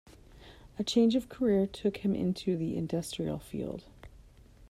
[0.79, 3.83] A change of career took him into the industrial field.